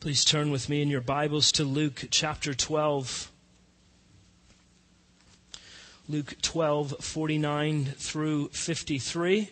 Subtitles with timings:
[0.00, 3.32] Please turn with me in your Bibles to Luke chapter 12.
[6.08, 9.50] Luke 12, 49 through 53.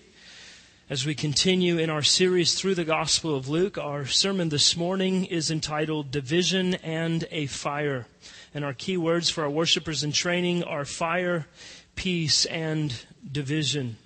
[0.88, 5.24] As we continue in our series through the Gospel of Luke, our sermon this morning
[5.24, 8.06] is entitled Division and a Fire.
[8.54, 11.48] And our key words for our worshipers in training are fire,
[11.96, 12.94] peace, and
[13.32, 13.96] division.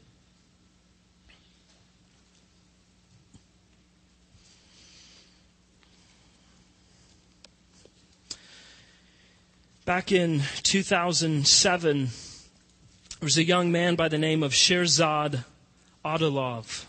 [9.91, 12.11] Back in 2007, there
[13.21, 15.45] was a young man by the name of Sherzad
[16.05, 16.85] Adilov.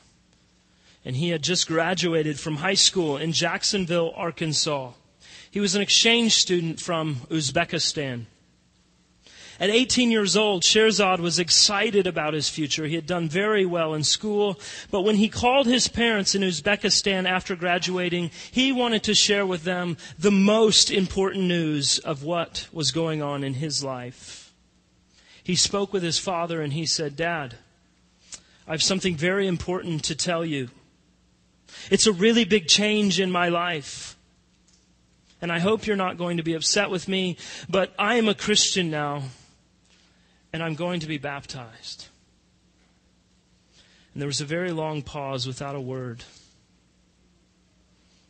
[1.04, 4.92] And he had just graduated from high school in Jacksonville, Arkansas.
[5.50, 8.28] He was an exchange student from Uzbekistan.
[9.62, 12.88] At 18 years old, Sherzad was excited about his future.
[12.88, 17.30] He had done very well in school, but when he called his parents in Uzbekistan
[17.30, 22.90] after graduating, he wanted to share with them the most important news of what was
[22.90, 24.52] going on in his life.
[25.44, 27.54] He spoke with his father and he said, Dad,
[28.68, 30.70] I have something very important to tell you.
[31.92, 34.18] It's a really big change in my life.
[35.40, 37.38] And I hope you're not going to be upset with me,
[37.70, 39.22] but I am a Christian now
[40.54, 42.08] and I'm going to be baptized.
[44.14, 46.24] And there was a very long pause without a word.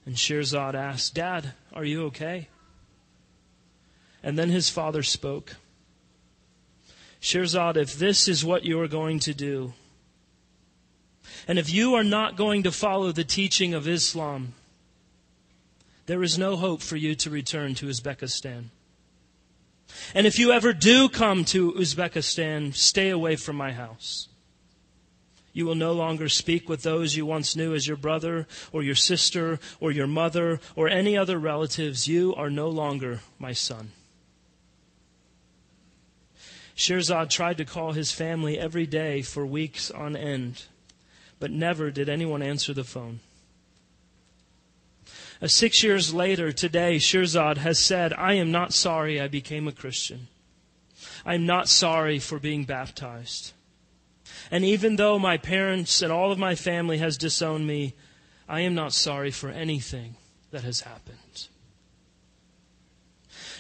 [0.05, 2.47] And Sherzad asked, Dad, are you okay?
[4.23, 5.55] And then his father spoke.
[7.22, 9.73] Sherzad, if this is what you are going to do,
[11.47, 14.53] and if you are not going to follow the teaching of Islam,
[16.05, 18.66] there is no hope for you to return to Uzbekistan.
[20.13, 24.27] And if you ever do come to Uzbekistan, stay away from my house.
[25.53, 28.95] You will no longer speak with those you once knew as your brother or your
[28.95, 32.07] sister or your mother or any other relatives.
[32.07, 33.91] You are no longer my son.
[36.75, 40.64] Sherzad tried to call his family every day for weeks on end,
[41.39, 43.20] but never did anyone answer the phone.
[45.41, 49.71] Uh, six years later, today, Sherzad has said, I am not sorry I became a
[49.71, 50.27] Christian.
[51.25, 53.53] I am not sorry for being baptized.
[54.52, 57.95] And even though my parents and all of my family has disowned me,
[58.47, 60.15] I am not sorry for anything
[60.52, 61.47] that has happened.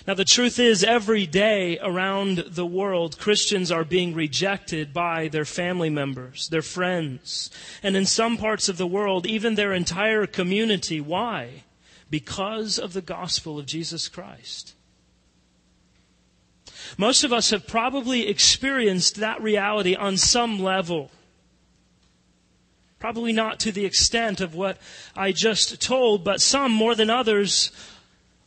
[0.07, 5.45] Now, the truth is, every day around the world, Christians are being rejected by their
[5.45, 7.51] family members, their friends,
[7.83, 10.99] and in some parts of the world, even their entire community.
[10.99, 11.63] Why?
[12.11, 14.75] Because of the gospel of Jesus Christ.
[16.97, 21.09] Most of us have probably experienced that reality on some level.
[22.99, 24.77] Probably not to the extent of what
[25.15, 27.71] I just told, but some more than others.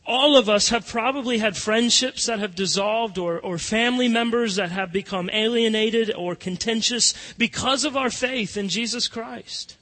[0.05, 4.69] All of us have probably had friendships that have dissolved or, or family members that
[4.69, 9.75] have become alienated or contentious because of our faith in Jesus Christ.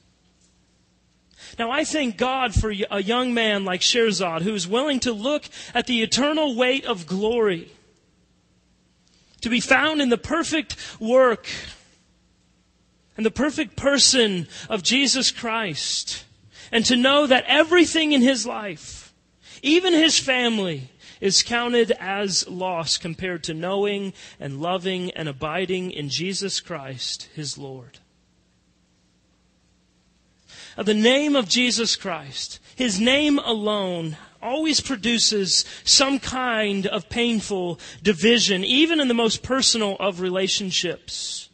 [1.58, 5.44] Now, I thank God for a young man like Sherzad who is willing to look
[5.72, 7.70] at the eternal weight of glory,
[9.40, 11.48] to be found in the perfect work
[13.16, 16.24] and the perfect person of Jesus Christ,
[16.72, 19.14] and to know that everything in his life,
[19.62, 20.90] even his family,
[21.20, 27.56] is counted as loss compared to knowing and loving and abiding in Jesus Christ, his
[27.56, 28.00] Lord
[30.82, 38.62] the name of Jesus Christ, His name alone, always produces some kind of painful division,
[38.62, 41.48] even in the most personal of relationships.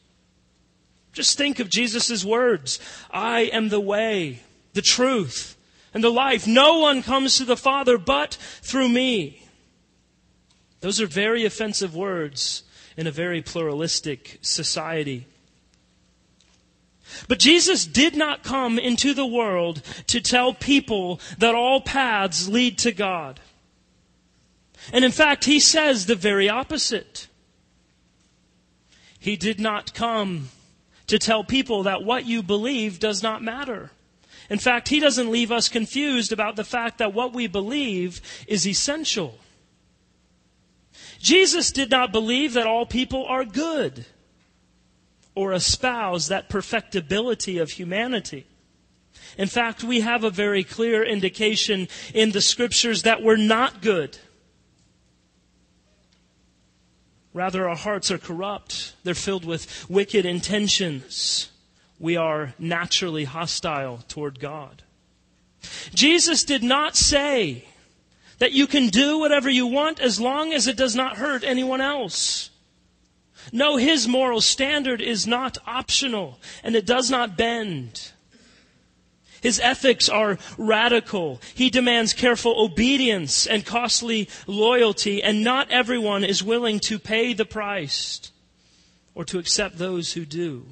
[1.13, 2.79] Just think of Jesus' words
[3.11, 4.41] I am the way,
[4.75, 5.57] the truth,
[5.93, 6.47] and the life.
[6.47, 9.47] No one comes to the Father but through me.
[10.81, 12.63] Those are very offensive words
[12.97, 15.27] in a very pluralistic society.
[17.29, 22.79] But Jesus did not come into the world to tell people that all paths lead
[22.79, 23.41] to God.
[24.93, 27.29] And in fact, he says the very opposite.
[29.19, 30.49] He did not come
[31.07, 33.91] to tell people that what you believe does not matter.
[34.49, 38.67] In fact, he doesn't leave us confused about the fact that what we believe is
[38.67, 39.39] essential.
[41.21, 44.07] Jesus did not believe that all people are good
[45.35, 48.47] or espouse that perfectibility of humanity.
[49.39, 54.19] In fact, we have a very clear indication in the scriptures that we're not good.
[57.33, 58.95] Rather, our hearts are corrupt.
[59.05, 61.51] They're filled with wicked intentions.
[61.99, 64.83] We are naturally hostile toward God.
[65.95, 67.65] Jesus did not say
[68.41, 71.83] That you can do whatever you want as long as it does not hurt anyone
[71.83, 72.50] else.
[73.53, 78.13] No, his moral standard is not optional and it does not bend.
[79.41, 81.41] His ethics are radical.
[81.55, 87.47] He demands careful obedience and costly loyalty, and not everyone is willing to pay the
[87.47, 88.31] price
[89.15, 90.67] or to accept those who do.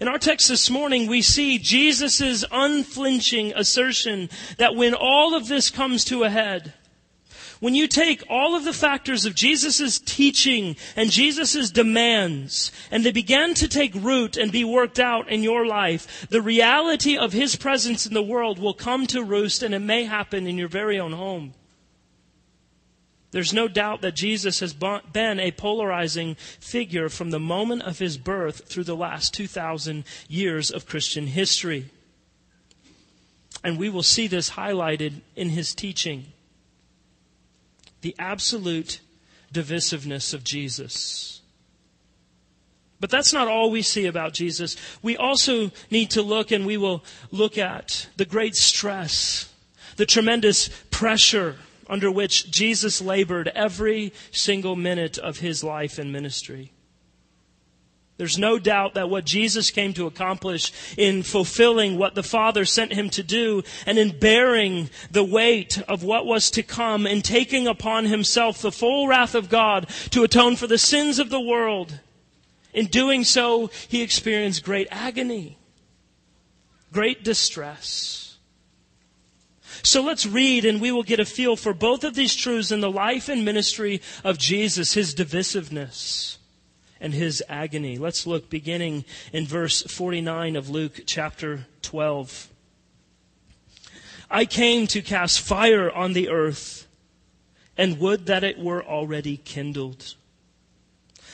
[0.00, 5.70] In our text this morning, we see Jesus' unflinching assertion that when all of this
[5.70, 6.74] comes to a head,
[7.60, 13.12] when you take all of the factors of Jesus' teaching and Jesus' demands, and they
[13.12, 17.56] begin to take root and be worked out in your life, the reality of His
[17.56, 20.98] presence in the world will come to roost and it may happen in your very
[20.98, 21.52] own home.
[23.30, 28.18] There's no doubt that Jesus has been a polarizing figure from the moment of his
[28.18, 31.90] birth through the last 2,000 years of Christian history.
[33.62, 36.32] And we will see this highlighted in his teaching
[38.00, 39.00] the absolute
[39.52, 41.40] divisiveness of Jesus.
[43.00, 44.76] But that's not all we see about Jesus.
[45.02, 49.52] We also need to look, and we will look at the great stress,
[49.96, 51.56] the tremendous pressure
[51.88, 56.72] under which Jesus labored every single minute of his life and ministry.
[58.20, 62.92] There's no doubt that what Jesus came to accomplish in fulfilling what the Father sent
[62.92, 67.66] him to do and in bearing the weight of what was to come and taking
[67.66, 72.00] upon himself the full wrath of God to atone for the sins of the world.
[72.74, 75.56] In doing so, he experienced great agony,
[76.92, 78.36] great distress.
[79.82, 82.82] So let's read and we will get a feel for both of these truths in
[82.82, 86.36] the life and ministry of Jesus, his divisiveness
[87.00, 87.96] and his agony.
[87.96, 92.48] Let's look beginning in verse 49 of Luke chapter 12.
[94.30, 96.86] I came to cast fire on the earth,
[97.76, 100.14] and would that it were already kindled.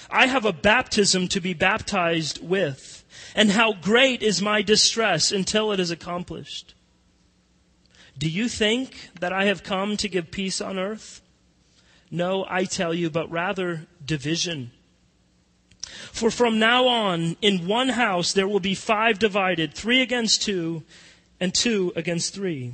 [0.08, 3.04] I have a baptism to be baptized with,
[3.34, 6.74] and how great is my distress until it is accomplished.
[8.16, 11.20] Do you think that I have come to give peace on earth?
[12.10, 14.70] No, I tell you, but rather division.
[16.12, 20.82] For from now on, in one house there will be five divided, three against two,
[21.40, 22.72] and two against three.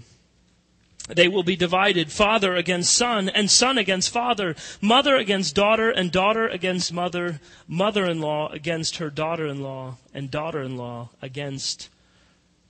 [1.08, 6.12] They will be divided, father against son, and son against father, mother against daughter, and
[6.12, 11.10] daughter against mother, mother in law against her daughter in law, and daughter in law
[11.20, 11.88] against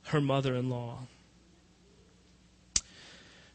[0.07, 1.01] her mother in law.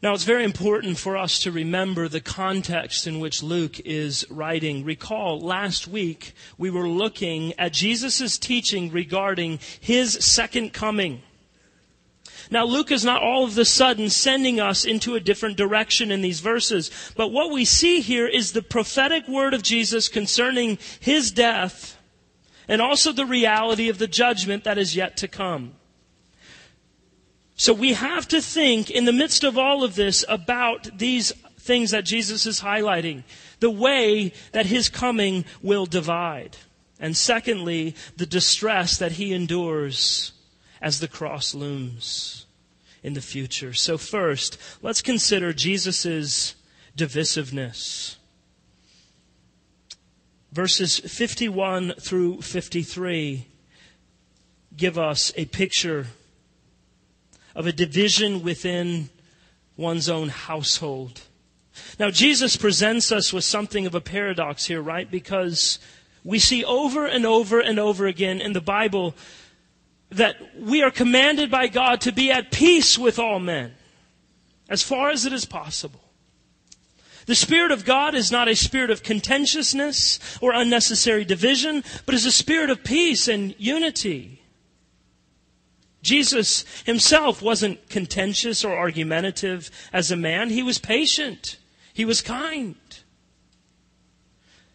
[0.00, 4.84] Now, it's very important for us to remember the context in which Luke is writing.
[4.84, 11.22] Recall, last week we were looking at Jesus' teaching regarding his second coming.
[12.48, 16.22] Now, Luke is not all of the sudden sending us into a different direction in
[16.22, 21.32] these verses, but what we see here is the prophetic word of Jesus concerning his
[21.32, 21.98] death
[22.68, 25.74] and also the reality of the judgment that is yet to come.
[27.58, 31.90] So we have to think in the midst of all of this about these things
[31.90, 33.24] that Jesus is highlighting.
[33.58, 36.56] The way that his coming will divide.
[37.00, 40.32] And secondly, the distress that he endures
[40.80, 42.46] as the cross looms
[43.02, 43.74] in the future.
[43.74, 46.54] So first, let's consider Jesus'
[46.96, 48.16] divisiveness.
[50.52, 53.48] Verses 51 through 53
[54.76, 56.06] give us a picture
[57.58, 59.10] of a division within
[59.76, 61.20] one's own household.
[61.98, 65.10] Now, Jesus presents us with something of a paradox here, right?
[65.10, 65.80] Because
[66.22, 69.12] we see over and over and over again in the Bible
[70.10, 73.74] that we are commanded by God to be at peace with all men,
[74.68, 76.00] as far as it is possible.
[77.26, 82.24] The Spirit of God is not a spirit of contentiousness or unnecessary division, but is
[82.24, 84.37] a spirit of peace and unity.
[86.02, 90.50] Jesus himself wasn't contentious or argumentative as a man.
[90.50, 91.58] He was patient.
[91.92, 92.76] He was kind.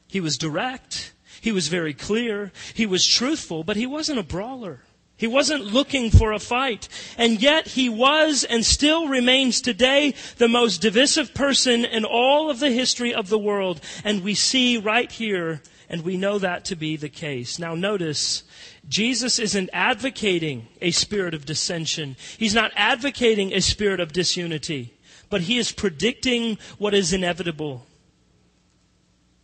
[0.08, 1.14] He was direct.
[1.42, 2.52] He was very clear.
[2.74, 4.82] He was truthful, but he wasn't a brawler.
[5.16, 6.90] He wasn't looking for a fight.
[7.18, 12.60] And yet he was and still remains today the most divisive person in all of
[12.60, 13.80] the history of the world.
[14.04, 17.60] And we see right here, and we know that to be the case.
[17.60, 18.44] Now notice,
[18.88, 22.16] Jesus isn't advocating a spirit of dissension.
[22.38, 24.94] He's not advocating a spirit of disunity,
[25.30, 27.86] but he is predicting what is inevitable.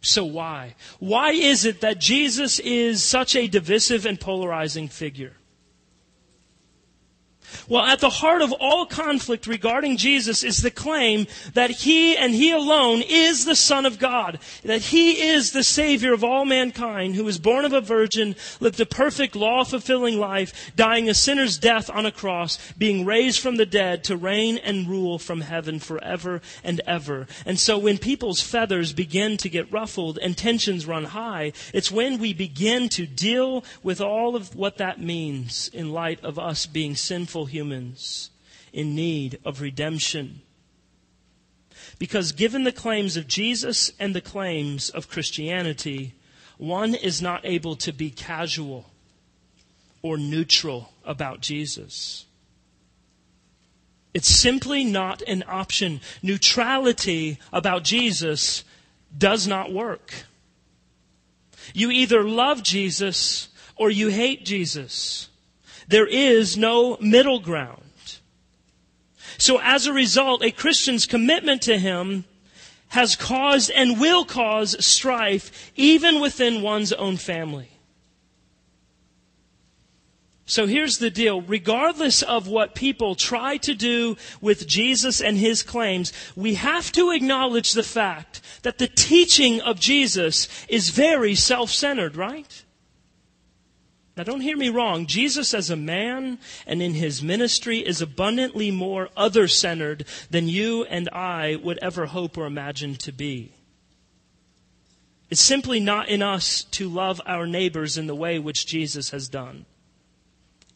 [0.01, 0.75] So why?
[1.00, 5.34] Why is it that Jesus is such a divisive and polarizing figure?
[7.68, 12.34] Well, at the heart of all conflict regarding Jesus is the claim that He and
[12.34, 17.15] He alone is the Son of God, that He is the Savior of all mankind,
[17.15, 21.89] who was born of a virgin, lived a perfect law-fulfilling life, dying a sinner's death
[21.89, 26.41] on a cross, being raised from the dead to reign and rule from heaven forever
[26.63, 27.27] and ever.
[27.46, 32.20] And so when people's feathers begin to get ruffled and tensions run high, it's when
[32.20, 36.96] we begin to deal with all of what that means in light of us being
[36.96, 38.31] sinful sinful humans
[38.74, 40.41] in need of redemption.
[41.98, 46.13] Because given the claims of Jesus and the claims of Christianity,
[46.58, 48.86] one is not able to be casual
[50.01, 52.25] or neutral about Jesus.
[54.13, 56.01] It's simply not an option.
[56.22, 58.65] Neutrality about Jesus
[59.17, 60.25] does not work.
[61.74, 65.29] You either love Jesus or you hate Jesus.
[65.89, 67.81] There is no middle ground.
[69.39, 72.25] So as a result, a Christian's commitment to Him
[72.89, 77.72] has caused and will cause strife even within one's own family.
[80.46, 81.41] So here's the deal.
[81.41, 87.12] Regardless of what people try to do with Jesus and his claims, we have to
[87.12, 92.63] acknowledge the fact that the teaching of Jesus is very self-centered, right?
[94.20, 95.06] Now, don't hear me wrong.
[95.06, 100.84] Jesus, as a man and in his ministry, is abundantly more other centered than you
[100.84, 103.54] and I would ever hope or imagine to be.
[105.30, 109.30] It's simply not in us to love our neighbors in the way which Jesus has
[109.30, 109.66] done,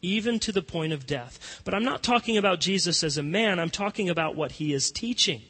[0.00, 1.60] even to the point of death.
[1.64, 4.90] But I'm not talking about Jesus as a man, I'm talking about what he is
[4.90, 5.42] teaching.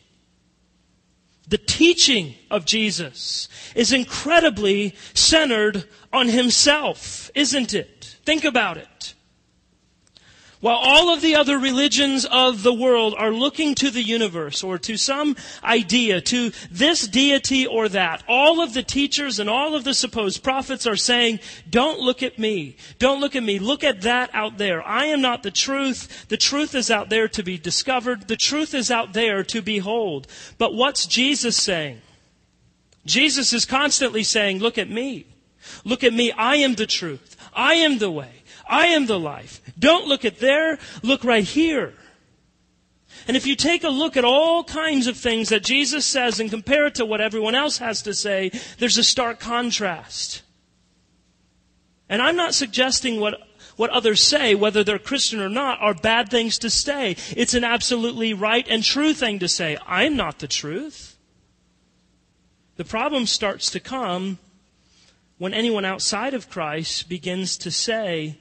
[1.47, 8.17] The teaching of Jesus is incredibly centered on himself, isn't it?
[8.25, 9.15] Think about it.
[10.65, 14.79] While all of the other religions of the world are looking to the universe or
[14.79, 19.85] to some idea, to this deity or that, all of the teachers and all of
[19.85, 22.79] the supposed prophets are saying, don't look at me.
[22.99, 23.59] Don't look at me.
[23.59, 24.83] Look at that out there.
[24.83, 26.29] I am not the truth.
[26.29, 28.27] The truth is out there to be discovered.
[28.27, 30.27] The truth is out there to behold.
[30.57, 32.01] But what's Jesus saying?
[33.05, 35.27] Jesus is constantly saying, look at me.
[35.85, 36.33] Look at me.
[36.33, 37.37] I am the truth.
[37.53, 38.44] I am the way.
[38.69, 39.61] I am the life.
[39.79, 41.95] Don't look at there, look right here.
[43.27, 46.51] And if you take a look at all kinds of things that Jesus says and
[46.51, 50.43] compare it to what everyone else has to say, there's a stark contrast.
[52.09, 53.41] And I'm not suggesting what,
[53.77, 57.17] what others say, whether they're Christian or not, are bad things to say.
[57.35, 59.79] It's an absolutely right and true thing to say.
[59.87, 61.17] I'm not the truth.
[62.77, 64.39] The problem starts to come
[65.39, 68.39] when anyone outside of Christ begins to say,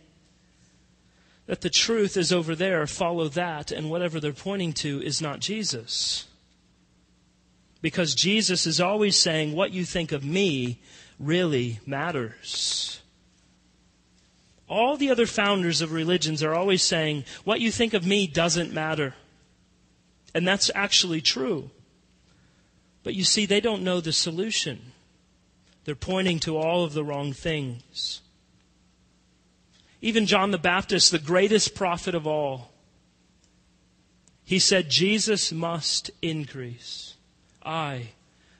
[1.45, 5.39] that the truth is over there, follow that, and whatever they're pointing to is not
[5.39, 6.25] Jesus.
[7.81, 10.81] Because Jesus is always saying, what you think of me
[11.19, 13.01] really matters.
[14.69, 18.73] All the other founders of religions are always saying, what you think of me doesn't
[18.73, 19.13] matter.
[20.33, 21.69] And that's actually true.
[23.03, 24.93] But you see, they don't know the solution.
[25.83, 28.21] They're pointing to all of the wrong things.
[30.03, 32.73] Even John the Baptist, the greatest prophet of all,
[34.43, 37.15] he said, Jesus must increase.
[37.65, 38.09] I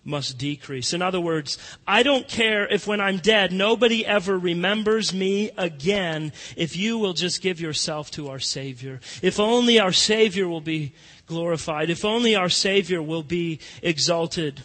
[0.06, 0.94] must decrease.
[0.94, 6.32] In other words, I don't care if when I'm dead, nobody ever remembers me again
[6.56, 9.02] if you will just give yourself to our Savior.
[9.22, 10.94] If only our Savior will be
[11.28, 11.90] glorified.
[11.90, 14.64] If only our Savior will be exalted.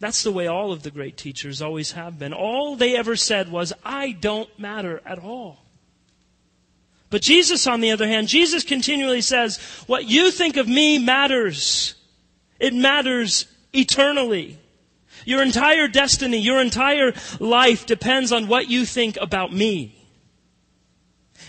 [0.00, 2.32] That's the way all of the great teachers always have been.
[2.32, 5.58] All they ever said was, I don't matter at all.
[7.10, 11.96] But Jesus, on the other hand, Jesus continually says, what you think of me matters.
[12.58, 14.58] It matters eternally.
[15.26, 19.96] Your entire destiny, your entire life depends on what you think about me.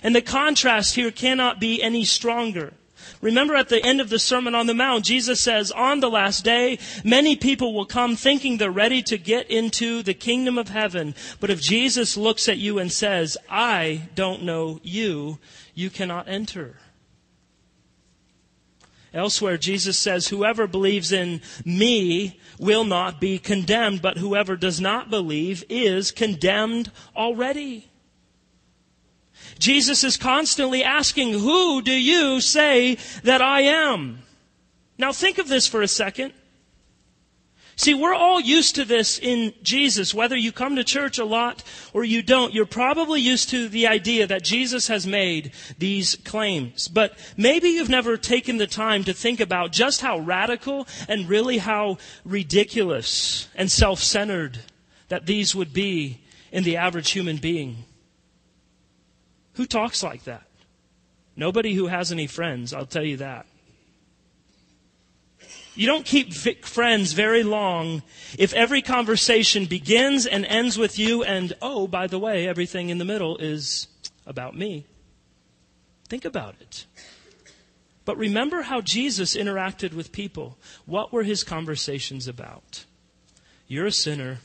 [0.03, 2.73] And the contrast here cannot be any stronger.
[3.21, 6.43] Remember at the end of the Sermon on the Mount, Jesus says, on the last
[6.43, 11.13] day, many people will come thinking they're ready to get into the kingdom of heaven.
[11.39, 15.37] But if Jesus looks at you and says, I don't know you,
[15.75, 16.77] you cannot enter.
[19.13, 25.09] Elsewhere, Jesus says, whoever believes in me will not be condemned, but whoever does not
[25.09, 27.90] believe is condemned already.
[29.61, 34.23] Jesus is constantly asking, Who do you say that I am?
[34.97, 36.33] Now think of this for a second.
[37.75, 40.13] See, we're all used to this in Jesus.
[40.13, 41.63] Whether you come to church a lot
[41.93, 46.87] or you don't, you're probably used to the idea that Jesus has made these claims.
[46.87, 51.59] But maybe you've never taken the time to think about just how radical and really
[51.59, 54.59] how ridiculous and self-centered
[55.09, 57.85] that these would be in the average human being.
[59.53, 60.43] Who talks like that?
[61.35, 63.45] Nobody who has any friends, I'll tell you that.
[65.73, 68.03] You don't keep friends very long
[68.37, 72.97] if every conversation begins and ends with you and, oh, by the way, everything in
[72.97, 73.87] the middle is
[74.25, 74.85] about me.
[76.09, 76.85] Think about it.
[78.03, 80.57] But remember how Jesus interacted with people.
[80.85, 82.83] What were his conversations about?
[83.67, 84.39] You're a sinner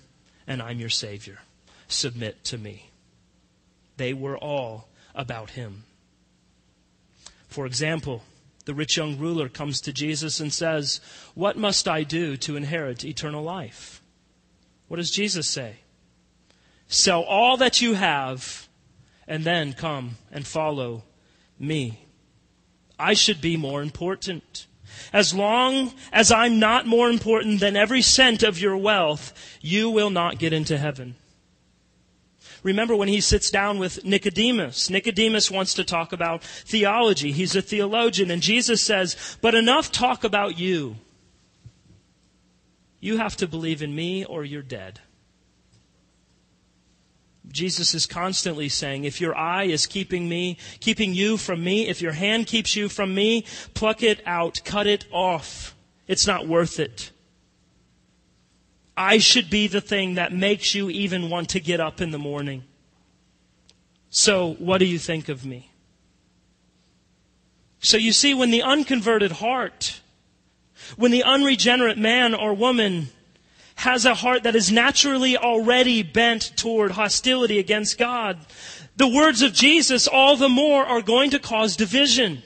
[0.46, 1.40] and I'm your Savior.
[1.88, 2.90] Submit to me.
[3.96, 5.84] They were all about him.
[7.48, 8.22] For example,
[8.66, 11.00] the rich young ruler comes to Jesus and says,
[11.34, 14.02] What must I do to inherit eternal life?
[14.88, 15.76] What does Jesus say?
[16.88, 18.68] Sell all that you have
[19.26, 21.04] and then come and follow
[21.58, 22.00] me.
[22.98, 24.66] I should be more important.
[25.12, 30.10] As long as I'm not more important than every cent of your wealth, you will
[30.10, 31.16] not get into heaven.
[32.66, 34.90] Remember when he sits down with Nicodemus.
[34.90, 37.30] Nicodemus wants to talk about theology.
[37.30, 38.28] He's a theologian.
[38.28, 40.96] And Jesus says, but enough talk about you.
[42.98, 44.98] You have to believe in me or you're dead.
[47.46, 52.02] Jesus is constantly saying, if your eye is keeping me, keeping you from me, if
[52.02, 53.44] your hand keeps you from me,
[53.74, 55.76] pluck it out, cut it off.
[56.08, 57.12] It's not worth it.
[58.96, 62.18] I should be the thing that makes you even want to get up in the
[62.18, 62.64] morning.
[64.08, 65.70] So, what do you think of me?
[67.80, 70.00] So you see, when the unconverted heart,
[70.96, 73.10] when the unregenerate man or woman
[73.76, 78.38] has a heart that is naturally already bent toward hostility against God,
[78.96, 82.42] the words of Jesus all the more are going to cause division.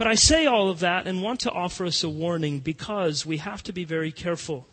[0.00, 3.36] But I say all of that and want to offer us a warning because we
[3.36, 4.66] have to be very careful.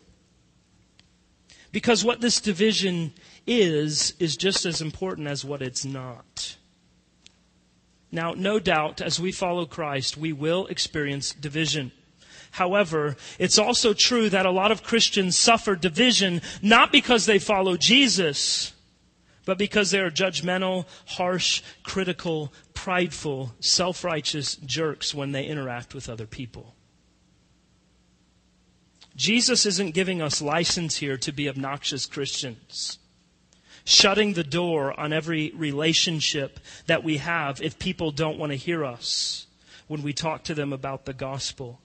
[1.70, 3.12] Because what this division
[3.46, 6.56] is, is just as important as what it's not.
[8.10, 11.92] Now, no doubt, as we follow Christ, we will experience division.
[12.52, 17.76] However, it's also true that a lot of Christians suffer division not because they follow
[17.76, 18.72] Jesus,
[19.48, 26.06] but because they are judgmental, harsh, critical, prideful, self righteous jerks when they interact with
[26.06, 26.74] other people.
[29.16, 32.98] Jesus isn't giving us license here to be obnoxious Christians,
[33.86, 38.84] shutting the door on every relationship that we have if people don't want to hear
[38.84, 39.46] us
[39.86, 41.80] when we talk to them about the gospel.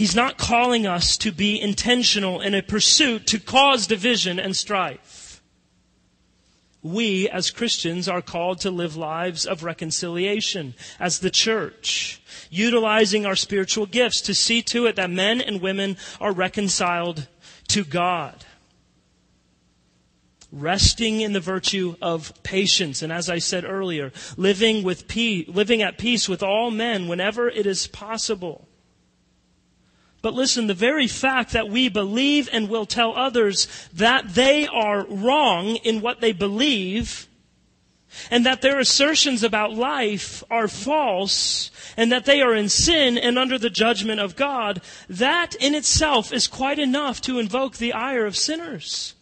[0.00, 5.42] He's not calling us to be intentional in a pursuit to cause division and strife.
[6.82, 13.36] We, as Christians, are called to live lives of reconciliation as the church, utilizing our
[13.36, 17.28] spiritual gifts to see to it that men and women are reconciled
[17.68, 18.46] to God.
[20.50, 25.82] Resting in the virtue of patience, and as I said earlier, living with peace, living
[25.82, 28.66] at peace with all men whenever it is possible.
[30.22, 35.06] But listen, the very fact that we believe and will tell others that they are
[35.06, 37.26] wrong in what they believe,
[38.30, 43.38] and that their assertions about life are false, and that they are in sin and
[43.38, 48.26] under the judgment of God, that in itself is quite enough to invoke the ire
[48.26, 49.14] of sinners.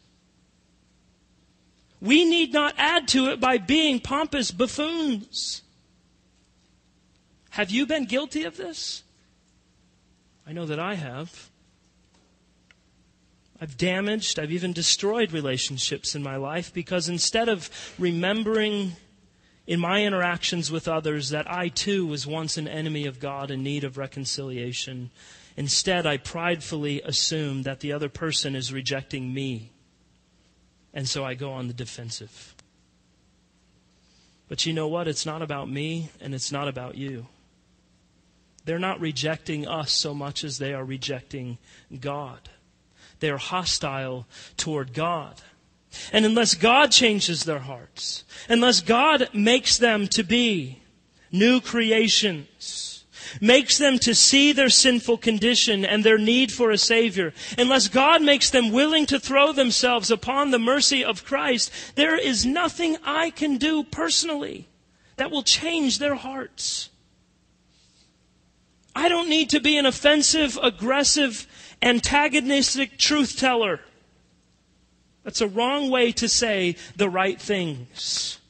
[2.01, 5.63] We need not add to it by being pompous buffoons.
[7.51, 9.03] Have you been guilty of this?
[10.49, 11.51] I know that I have.
[13.61, 18.93] I've damaged, I've even destroyed relationships in my life because instead of remembering
[19.67, 23.63] in my interactions with others that I too was once an enemy of God in
[23.63, 25.11] need of reconciliation,
[25.55, 29.73] instead I pridefully assume that the other person is rejecting me.
[30.95, 32.55] And so I go on the defensive.
[34.49, 35.09] But you know what?
[35.09, 37.27] It's not about me and it's not about you.
[38.69, 41.57] They're not rejecting us so much as they are rejecting
[42.01, 42.51] God.
[43.19, 44.27] They are hostile
[44.59, 45.41] toward God.
[46.13, 50.83] And unless God changes their hearts, unless God makes them to be
[51.33, 53.07] new creations,
[53.41, 58.21] makes them to see their sinful condition and their need for a Savior, unless God
[58.21, 63.31] makes them willing to throw themselves upon the mercy of Christ, there is nothing I
[63.31, 64.69] can do personally
[65.17, 66.91] that will change their hearts.
[68.99, 71.47] I don't need to be an offensive, aggressive,
[71.81, 73.79] antagonistic truth teller.
[75.23, 78.41] That's a wrong way to say the right things.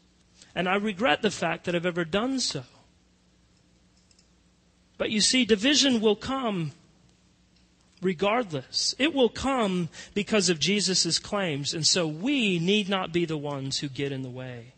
[0.54, 2.62] And I regret the fact that I've ever done so.
[4.96, 6.72] But you see, division will come
[8.00, 8.94] regardless.
[8.98, 13.80] It will come because of Jesus' claims, and so we need not be the ones
[13.80, 14.72] who get in the way.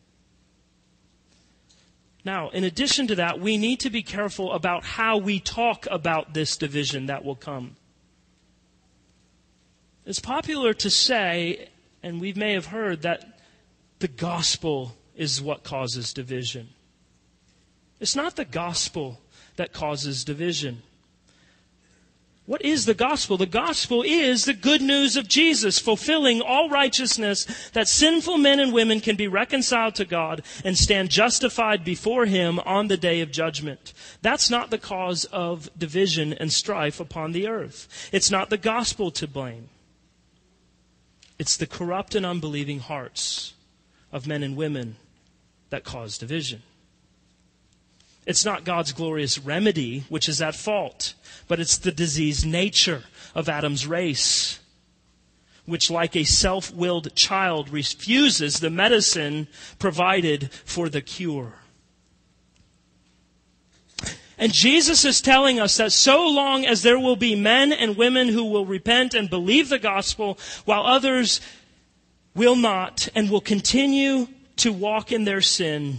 [2.25, 6.35] Now, in addition to that, we need to be careful about how we talk about
[6.35, 7.77] this division that will come.
[10.05, 11.69] It's popular to say,
[12.03, 13.41] and we may have heard, that
[14.01, 16.71] the gospel is what causes division.
[18.01, 19.21] It's not the gospel
[19.57, 20.83] that causes division.
[22.47, 23.37] What is the gospel?
[23.37, 28.73] The gospel is the good news of Jesus, fulfilling all righteousness that sinful men and
[28.73, 33.31] women can be reconciled to God and stand justified before Him on the day of
[33.31, 33.93] judgment.
[34.23, 38.09] That's not the cause of division and strife upon the earth.
[38.11, 39.69] It's not the gospel to blame.
[41.39, 43.55] It's the corrupt and unbelieving hearts
[44.13, 44.97] of men and women
[45.71, 46.63] that cause division.
[48.27, 51.15] It's not God's glorious remedy which is at fault,
[51.49, 53.05] but it's the diseased nature
[53.35, 54.61] of Adam's race,
[55.67, 61.55] which, like a self willed child, refuses the medicine provided for the cure.
[64.41, 68.29] And Jesus is telling us that so long as there will be men and women
[68.29, 71.43] who will repent and believe the gospel, while others
[72.35, 75.99] will not and will continue to walk in their sin,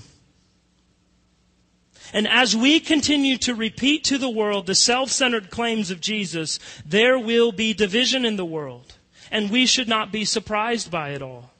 [2.14, 7.18] and as we continue to repeat to the world the self-centered claims of Jesus, there
[7.18, 8.96] will be division in the world.
[9.32, 11.52] And we should not be surprised by it all.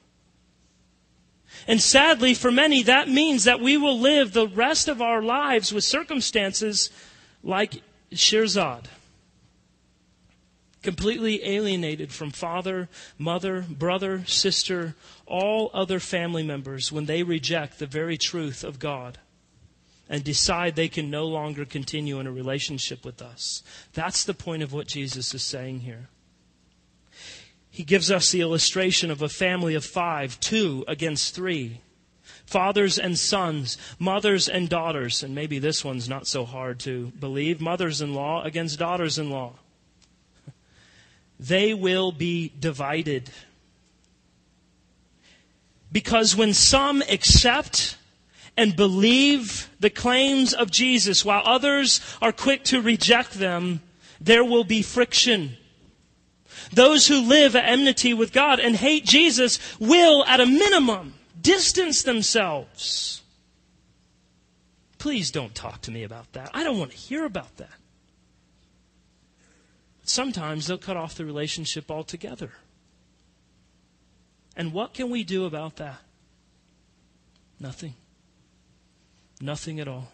[1.68, 5.72] And sadly, for many, that means that we will live the rest of our lives
[5.72, 6.90] with circumstances
[7.44, 8.86] like Sherzad.
[10.82, 14.96] Completely alienated from father, mother, brother, sister,
[15.28, 19.20] all other family members when they reject the very truth of God
[20.12, 23.64] and decide they can no longer continue in a relationship with us.
[23.94, 26.10] That's the point of what Jesus is saying here.
[27.70, 31.80] He gives us the illustration of a family of five, two against three.
[32.46, 37.62] Fathers and sons, mothers and daughters, and maybe this one's not so hard to believe,
[37.62, 39.54] mothers in law against daughters in law.
[41.40, 43.30] They will be divided.
[45.90, 47.96] Because when some accept
[48.58, 53.82] and believe the claims of Jesus while others are quick to reject them,
[54.20, 55.58] there will be friction.
[56.72, 62.04] Those who live at enmity with God and hate Jesus will, at a minimum, distance
[62.04, 63.22] themselves.
[64.98, 66.52] Please don't talk to me about that.
[66.54, 67.72] I don't want to hear about that.
[70.04, 72.52] Sometimes they'll cut off the relationship altogether.
[74.56, 76.00] And what can we do about that?
[77.60, 77.96] Nothing.
[79.42, 80.12] Nothing at all.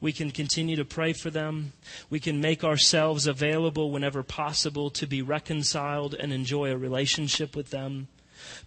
[0.00, 1.72] We can continue to pray for them.
[2.08, 7.70] We can make ourselves available whenever possible to be reconciled and enjoy a relationship with
[7.70, 8.08] them.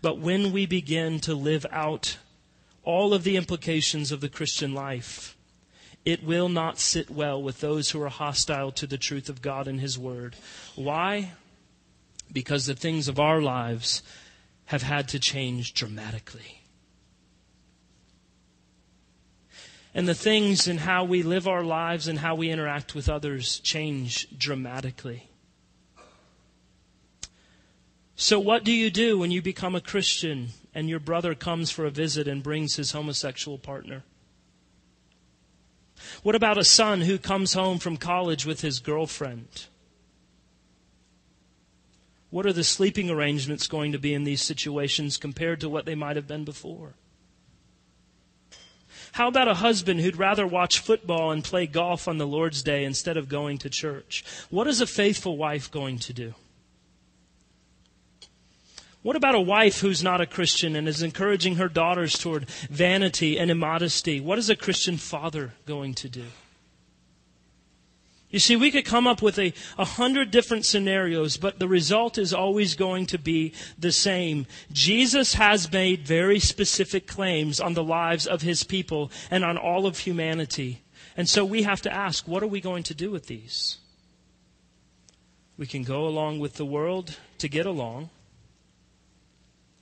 [0.02, 2.18] But when we begin to live out
[2.84, 5.36] all of the implications of the Christian life,
[6.06, 9.68] it will not sit well with those who are hostile to the truth of God
[9.68, 10.36] and His Word.
[10.76, 11.32] Why?
[12.32, 14.04] Because the things of our lives
[14.66, 16.63] have had to change dramatically.
[19.94, 23.60] And the things and how we live our lives and how we interact with others
[23.60, 25.30] change dramatically.
[28.16, 31.86] So, what do you do when you become a Christian and your brother comes for
[31.86, 34.04] a visit and brings his homosexual partner?
[36.22, 39.66] What about a son who comes home from college with his girlfriend?
[42.30, 45.96] What are the sleeping arrangements going to be in these situations compared to what they
[45.96, 46.94] might have been before?
[49.14, 52.84] How about a husband who'd rather watch football and play golf on the Lord's Day
[52.84, 54.24] instead of going to church?
[54.50, 56.34] What is a faithful wife going to do?
[59.04, 63.38] What about a wife who's not a Christian and is encouraging her daughters toward vanity
[63.38, 64.20] and immodesty?
[64.20, 66.26] What is a Christian father going to do?
[68.34, 72.18] You see, we could come up with a, a hundred different scenarios, but the result
[72.18, 74.48] is always going to be the same.
[74.72, 79.86] Jesus has made very specific claims on the lives of his people and on all
[79.86, 80.82] of humanity.
[81.16, 83.78] And so we have to ask, what are we going to do with these?
[85.56, 88.10] We can go along with the world to get along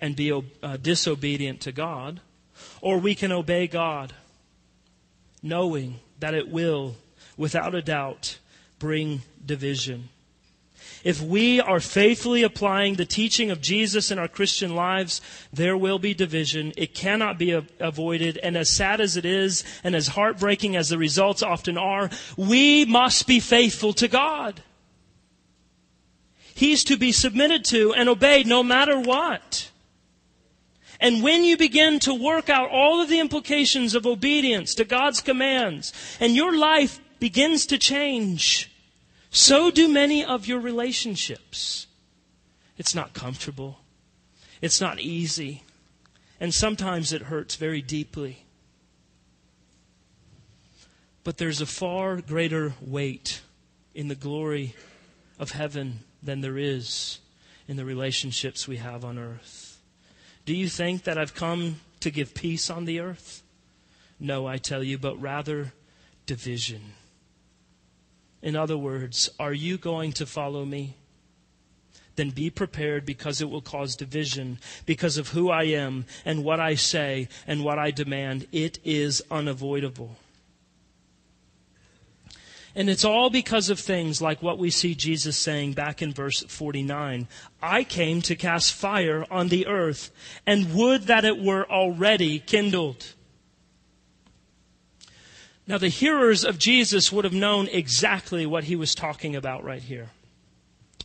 [0.01, 2.19] and be uh, disobedient to God,
[2.81, 4.11] or we can obey God,
[5.41, 6.97] knowing that it will
[7.37, 8.37] without a doubt,
[8.81, 10.09] bring division.
[11.03, 15.21] If we are faithfully applying the teaching of Jesus in our Christian lives,
[15.53, 16.73] there will be division.
[16.75, 18.37] It cannot be avoided.
[18.39, 22.85] And as sad as it is, and as heartbreaking as the results often are, we
[22.85, 24.61] must be faithful to God.
[26.53, 29.69] He's to be submitted to and obeyed no matter what.
[30.99, 35.21] And when you begin to work out all of the implications of obedience to God's
[35.21, 38.70] commands, and your life begins to change,
[39.31, 41.87] so do many of your relationships.
[42.77, 43.79] It's not comfortable.
[44.61, 45.63] It's not easy.
[46.39, 48.43] And sometimes it hurts very deeply.
[51.23, 53.41] But there's a far greater weight
[53.95, 54.75] in the glory
[55.39, 57.19] of heaven than there is
[57.67, 59.79] in the relationships we have on earth.
[60.45, 63.43] Do you think that I've come to give peace on the earth?
[64.19, 65.73] No, I tell you, but rather
[66.25, 66.93] division.
[68.41, 70.95] In other words, are you going to follow me?
[72.15, 76.59] Then be prepared because it will cause division because of who I am and what
[76.59, 78.47] I say and what I demand.
[78.51, 80.17] It is unavoidable.
[82.73, 86.41] And it's all because of things like what we see Jesus saying back in verse
[86.41, 87.27] 49.
[87.61, 90.11] I came to cast fire on the earth
[90.47, 93.13] and would that it were already kindled.
[95.67, 99.81] Now, the hearers of Jesus would have known exactly what he was talking about right
[99.81, 100.09] here.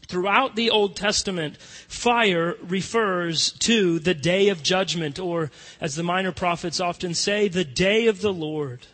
[0.09, 6.33] Throughout the Old Testament, fire refers to the day of judgment, or as the minor
[6.33, 8.87] prophets often say, the day of the Lord.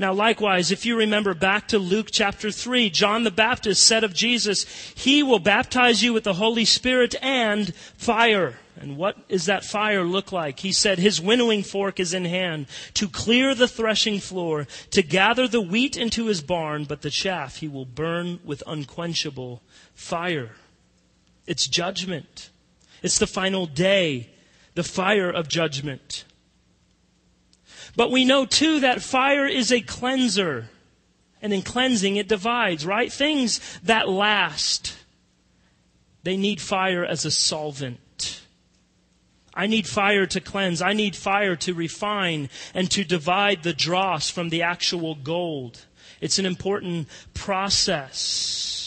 [0.00, 4.14] Now, likewise, if you remember back to Luke chapter 3, John the Baptist said of
[4.14, 8.58] Jesus, He will baptize you with the Holy Spirit and fire.
[8.80, 10.60] And what does that fire look like?
[10.60, 15.48] He said, His winnowing fork is in hand to clear the threshing floor, to gather
[15.48, 19.62] the wheat into his barn, but the chaff he will burn with unquenchable
[19.94, 20.52] fire.
[21.44, 22.50] It's judgment.
[23.02, 24.30] It's the final day,
[24.74, 26.24] the fire of judgment.
[27.98, 30.68] But we know too that fire is a cleanser.
[31.42, 33.12] And in cleansing, it divides, right?
[33.12, 34.96] Things that last,
[36.22, 38.40] they need fire as a solvent.
[39.52, 40.80] I need fire to cleanse.
[40.80, 45.84] I need fire to refine and to divide the dross from the actual gold.
[46.20, 48.77] It's an important process.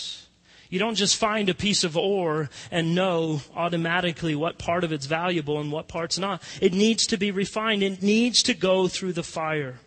[0.71, 5.05] You don't just find a piece of ore and know automatically what part of it's
[5.05, 6.41] valuable and what part's not.
[6.61, 7.83] It needs to be refined.
[7.83, 9.81] It needs to go through the fire.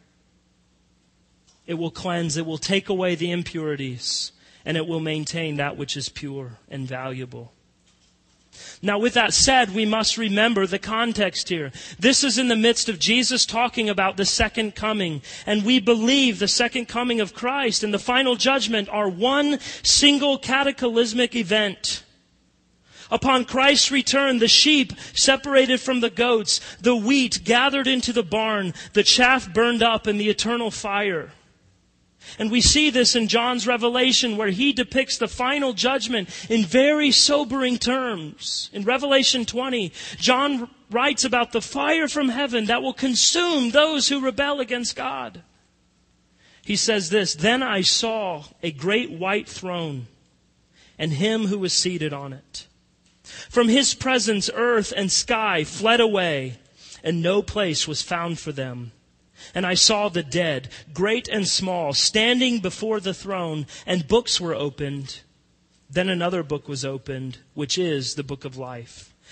[1.66, 2.36] It will cleanse.
[2.36, 4.32] It will take away the impurities
[4.66, 7.54] and it will maintain that which is pure and valuable.
[8.82, 11.72] Now, with that said, we must remember the context here.
[11.98, 15.22] This is in the midst of Jesus talking about the second coming.
[15.46, 20.38] And we believe the second coming of Christ and the final judgment are one single
[20.38, 22.04] cataclysmic event.
[23.10, 28.74] Upon Christ's return, the sheep separated from the goats, the wheat gathered into the barn,
[28.92, 31.30] the chaff burned up in the eternal fire.
[32.38, 37.10] And we see this in John's revelation where he depicts the final judgment in very
[37.10, 38.70] sobering terms.
[38.72, 44.24] In Revelation 20, John writes about the fire from heaven that will consume those who
[44.24, 45.42] rebel against God.
[46.64, 50.06] He says this, Then I saw a great white throne
[50.98, 52.66] and him who was seated on it.
[53.22, 56.58] From his presence, earth and sky fled away,
[57.02, 58.92] and no place was found for them.
[59.54, 64.54] And I saw the dead, great and small, standing before the throne, and books were
[64.54, 65.20] opened.
[65.88, 69.13] Then another book was opened, which is the book of life.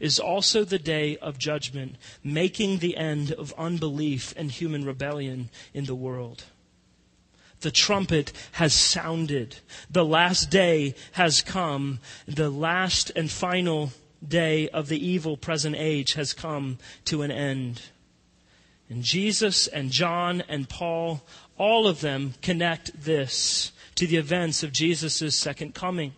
[0.00, 5.84] is also the day of judgment, making the end of unbelief and human rebellion in
[5.84, 6.44] the world.
[7.60, 9.56] The trumpet has sounded.
[9.90, 12.00] The last day has come.
[12.26, 13.92] The last and final
[14.26, 17.82] day of the evil present age has come to an end.
[18.88, 21.22] And Jesus and John and Paul,
[21.58, 26.12] all of them connect this to the events of Jesus' second coming.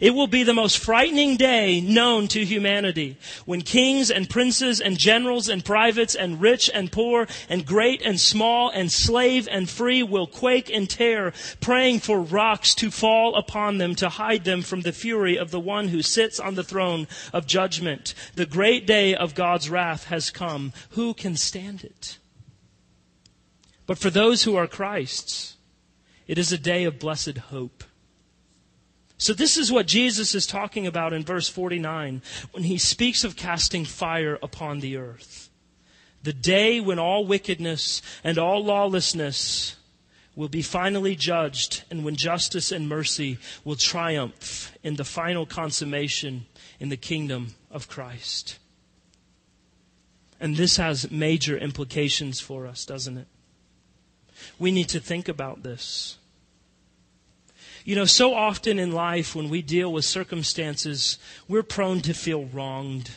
[0.00, 4.98] It will be the most frightening day known to humanity when kings and princes and
[4.98, 10.02] generals and privates and rich and poor and great and small and slave and free
[10.02, 14.82] will quake in terror, praying for rocks to fall upon them to hide them from
[14.82, 18.14] the fury of the one who sits on the throne of judgment.
[18.34, 20.72] The great day of God's wrath has come.
[20.90, 22.18] Who can stand it?
[23.86, 25.56] But for those who are Christ's,
[26.26, 27.84] it is a day of blessed hope.
[29.16, 33.36] So, this is what Jesus is talking about in verse 49 when he speaks of
[33.36, 35.50] casting fire upon the earth.
[36.24, 39.76] The day when all wickedness and all lawlessness
[40.34, 46.46] will be finally judged, and when justice and mercy will triumph in the final consummation
[46.80, 48.58] in the kingdom of Christ.
[50.40, 53.28] And this has major implications for us, doesn't it?
[54.58, 56.18] We need to think about this.
[57.84, 61.18] You know, so often in life when we deal with circumstances,
[61.48, 63.10] we're prone to feel wronged.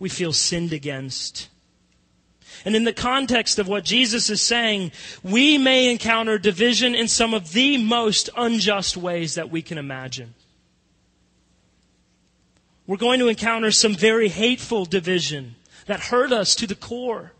[0.00, 1.48] We feel sinned against.
[2.64, 4.90] And in the context of what Jesus is saying,
[5.22, 10.34] we may encounter division in some of the most unjust ways that we can imagine.
[12.88, 15.54] We're going to encounter some very hateful division
[15.86, 17.32] that hurt us to the core.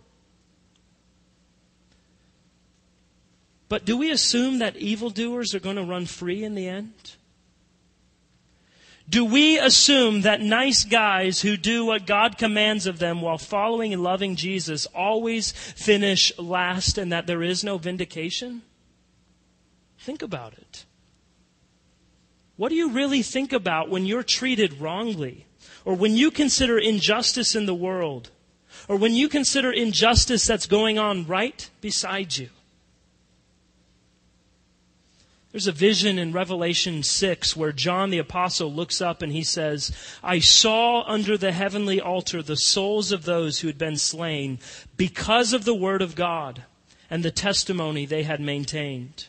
[3.69, 6.93] But do we assume that evildoers are going to run free in the end?
[9.09, 13.95] Do we assume that nice guys who do what God commands of them while following
[13.95, 18.63] and loving Jesus always finish last and that there is no vindication?
[19.99, 20.85] Think about it.
[22.57, 25.47] What do you really think about when you're treated wrongly?
[25.85, 28.31] Or when you consider injustice in the world?
[28.89, 32.51] Or when you consider injustice that's going on right beside you?
[35.51, 39.91] There's a vision in Revelation 6 where John the Apostle looks up and he says,
[40.23, 44.59] I saw under the heavenly altar the souls of those who had been slain
[44.99, 46.65] because of the word of God
[47.09, 49.29] and the testimony they had maintained.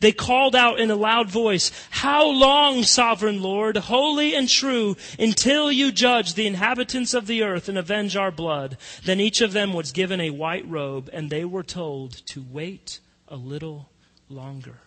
[0.00, 5.72] They called out in a loud voice, How long, sovereign Lord, holy and true, until
[5.72, 8.76] you judge the inhabitants of the earth and avenge our blood?
[9.04, 13.00] Then each of them was given a white robe, and they were told to wait
[13.28, 13.88] a little
[14.28, 14.83] longer.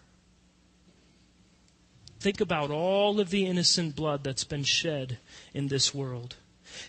[2.28, 5.18] Think about all of the innocent blood that's been shed
[5.54, 6.36] in this world.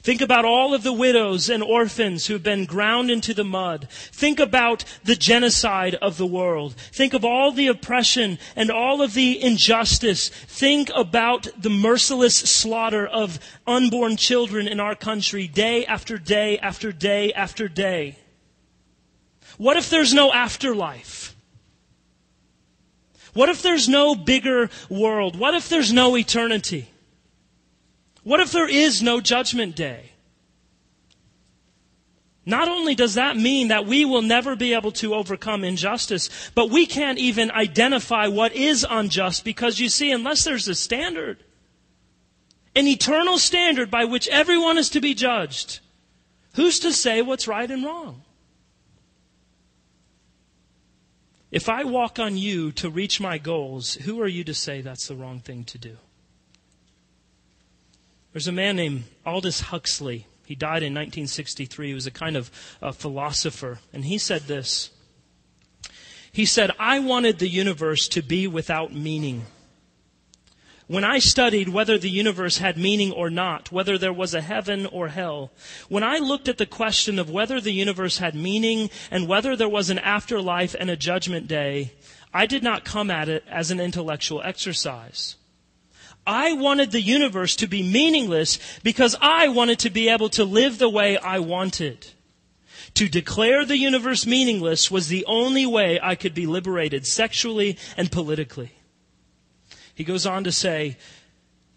[0.02, 3.86] Think about all of the widows and orphans who've been ground into the mud.
[3.88, 6.74] Think about the genocide of the world.
[6.92, 10.28] Think of all the oppression and all of the injustice.
[10.28, 16.90] Think about the merciless slaughter of unborn children in our country day after day after
[16.90, 18.18] day after day.
[19.56, 21.17] What if there's no afterlife?
[23.38, 25.38] What if there's no bigger world?
[25.38, 26.88] What if there's no eternity?
[28.24, 30.10] What if there is no judgment day?
[32.44, 36.70] Not only does that mean that we will never be able to overcome injustice, but
[36.70, 41.44] we can't even identify what is unjust because you see, unless there's a standard,
[42.74, 45.78] an eternal standard by which everyone is to be judged,
[46.56, 48.24] who's to say what's right and wrong?
[51.50, 55.08] If I walk on you to reach my goals, who are you to say that's
[55.08, 55.96] the wrong thing to do?
[58.32, 60.26] There's a man named Aldous Huxley.
[60.44, 61.88] He died in 1963.
[61.88, 62.50] He was a kind of
[62.82, 63.80] a philosopher.
[63.92, 64.90] And he said this
[66.30, 69.46] He said, I wanted the universe to be without meaning.
[70.88, 74.86] When I studied whether the universe had meaning or not, whether there was a heaven
[74.86, 75.52] or hell,
[75.90, 79.68] when I looked at the question of whether the universe had meaning and whether there
[79.68, 81.92] was an afterlife and a judgment day,
[82.32, 85.36] I did not come at it as an intellectual exercise.
[86.26, 90.78] I wanted the universe to be meaningless because I wanted to be able to live
[90.78, 92.06] the way I wanted.
[92.94, 98.10] To declare the universe meaningless was the only way I could be liberated sexually and
[98.10, 98.77] politically.
[99.98, 100.96] He goes on to say,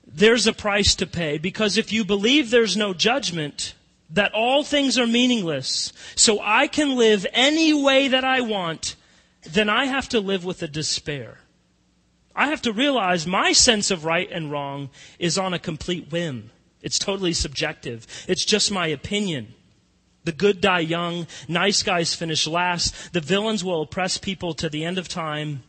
[0.06, 3.74] there's a price to pay because if you believe there's no judgment,
[4.12, 8.96] that all things are meaningless, so I can live any way that I want,
[9.42, 11.40] then I have to live with a despair.
[12.36, 16.52] I have to realize my sense of right and wrong is on a complete whim.
[16.84, 18.06] It's totally subjective.
[18.28, 19.56] It's just my opinion.
[20.26, 24.86] The good die young, nice guys finish last, the villains will oppress people to the
[24.86, 25.64] end of time,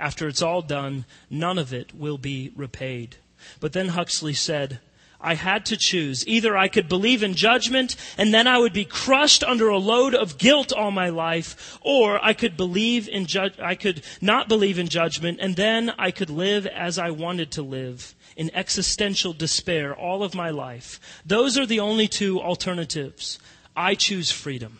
[0.00, 3.16] after it's all done, none of it will be repaid.
[3.60, 4.80] But then Huxley said,
[5.20, 6.26] I had to choose.
[6.28, 10.14] Either I could believe in judgment and then I would be crushed under a load
[10.14, 14.78] of guilt all my life, or I could believe in ju- I could not believe
[14.78, 19.92] in judgment and then I could live as I wanted to live in existential despair
[19.94, 21.00] all of my life.
[21.26, 23.40] Those are the only two alternatives.
[23.76, 24.78] I choose freedom.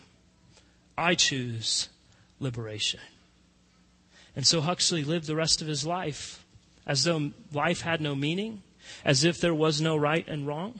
[0.97, 1.89] I choose
[2.39, 3.01] liberation.
[4.35, 6.45] And so Huxley lived the rest of his life
[6.85, 8.63] as though life had no meaning,
[9.05, 10.79] as if there was no right and wrong,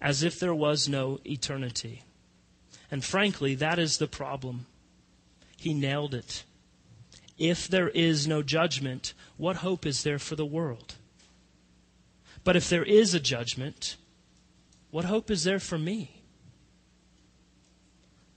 [0.00, 2.02] as if there was no eternity.
[2.90, 4.66] And frankly, that is the problem.
[5.56, 6.44] He nailed it.
[7.38, 10.94] If there is no judgment, what hope is there for the world?
[12.42, 13.96] But if there is a judgment,
[14.90, 16.19] what hope is there for me?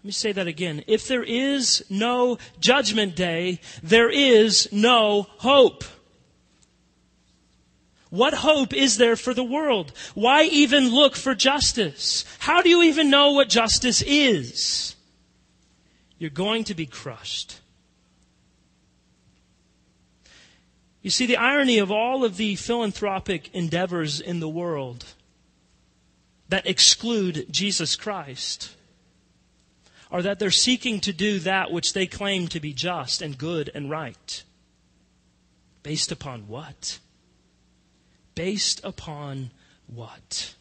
[0.04, 0.84] Let me say that again.
[0.86, 5.86] If there is no judgment day, there is no hope.
[8.10, 9.94] What hope is there for the world?
[10.14, 12.26] Why even look for justice?
[12.40, 14.98] How do you even know what justice is?
[16.18, 17.62] You're going to be crushed.
[21.02, 25.06] You see, the irony of all of the philanthropic endeavors in the world
[26.50, 28.76] that exclude Jesus Christ
[30.14, 33.72] are that they're seeking to do that which they claim to be just and good
[33.74, 34.44] and right.
[35.82, 37.00] Based upon what?
[38.36, 39.50] Based upon
[39.88, 40.54] what?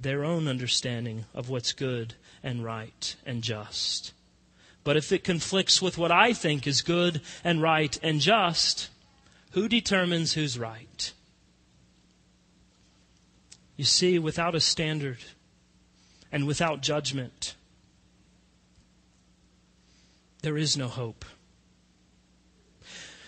[0.00, 4.14] Their own understanding of what's good and right and just.
[4.82, 8.88] But if it conflicts with what I think is good and right and just,
[9.50, 11.12] who determines who's right?
[13.76, 15.18] You see, without a standard
[16.30, 17.54] and without judgment,
[20.42, 21.24] there is no hope.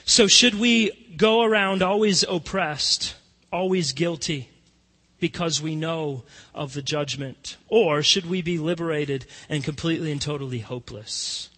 [0.05, 3.15] So, should we go around always oppressed,
[3.53, 4.49] always guilty,
[5.21, 6.25] because we know
[6.55, 7.57] of the judgment?
[7.69, 11.51] Or should we be liberated and completely and totally hopeless?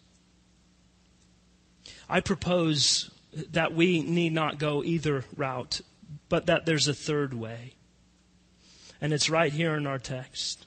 [2.08, 3.10] I propose
[3.52, 5.80] that we need not go either route,
[6.28, 7.74] but that there's a third way.
[9.00, 10.66] And it's right here in our text.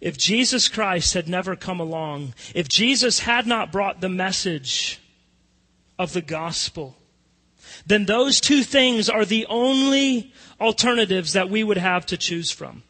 [0.00, 5.00] If Jesus Christ had never come along, if Jesus had not brought the message
[5.98, 6.96] of the gospel,
[7.86, 12.82] then those two things are the only alternatives that we would have to choose from.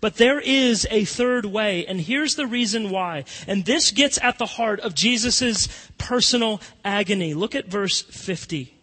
[0.00, 3.24] But there is a third way, and here's the reason why.
[3.46, 7.34] And this gets at the heart of Jesus' personal agony.
[7.34, 8.74] Look at verse 50.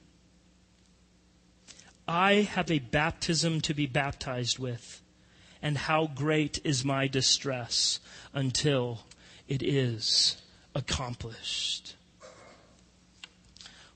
[2.07, 5.00] I have a baptism to be baptized with,
[5.61, 7.99] and how great is my distress
[8.33, 9.01] until
[9.47, 10.41] it is
[10.73, 11.95] accomplished.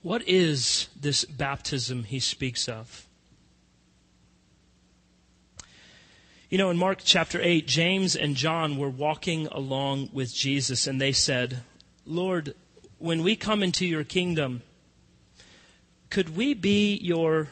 [0.02, 3.08] What is this baptism he speaks of?
[6.50, 11.02] You know, in Mark chapter 8, James and John were walking along with Jesus and
[11.02, 11.64] they said,
[12.06, 12.54] Lord,
[13.00, 14.62] when we come into your kingdom,
[16.12, 17.48] could we be your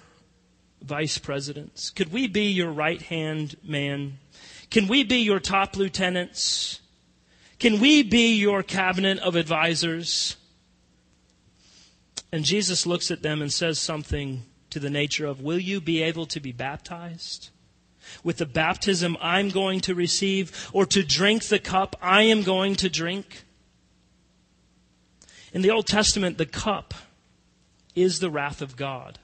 [0.83, 1.89] vice presidents?
[1.89, 4.19] Could we be your right hand man?
[4.69, 6.81] Can we be your top lieutenants?
[7.59, 10.35] Can we be your cabinet of advisors?
[12.31, 16.01] And Jesus looks at them and says something to the nature of, Will you be
[16.01, 17.49] able to be baptized?
[18.23, 22.75] With the baptism I'm going to receive, or to drink the cup I am going
[22.75, 23.45] to drink?
[25.53, 26.95] In the Old Testament, the cup
[27.95, 29.19] is the wrath of God.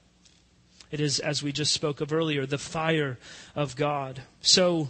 [0.92, 3.20] It is, as we just spoke of earlier, the fire
[3.56, 4.24] of God.
[4.42, 4.90] So,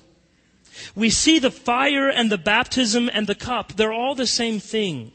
[0.95, 5.11] we see the fire and the baptism and the cup, they're all the same thing.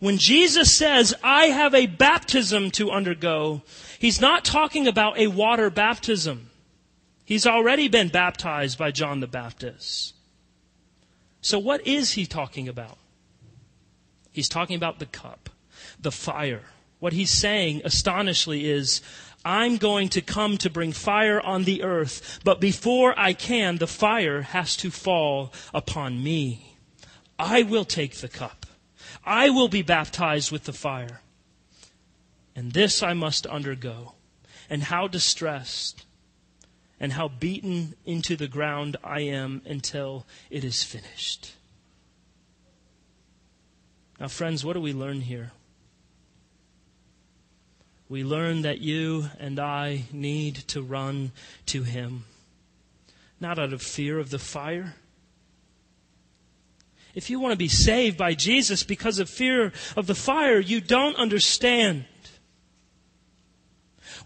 [0.00, 3.62] When Jesus says, I have a baptism to undergo,
[3.98, 6.50] he's not talking about a water baptism.
[7.24, 10.14] He's already been baptized by John the Baptist.
[11.40, 12.98] So what is he talking about?
[14.30, 15.48] He's talking about the cup,
[15.98, 16.64] the fire.
[16.98, 19.00] What he's saying, astonishingly, is,
[19.44, 23.86] I'm going to come to bring fire on the earth, but before I can, the
[23.86, 26.76] fire has to fall upon me.
[27.38, 28.64] I will take the cup.
[29.24, 31.20] I will be baptized with the fire.
[32.56, 34.14] And this I must undergo.
[34.70, 36.04] And how distressed
[37.00, 41.52] and how beaten into the ground I am until it is finished.
[44.18, 45.52] Now, friends, what do we learn here?
[48.08, 51.32] We learn that you and I need to run
[51.66, 52.24] to Him,
[53.40, 54.94] not out of fear of the fire
[57.14, 60.80] if you want to be saved by Jesus because of fear of the fire, you
[60.80, 62.06] don't understand.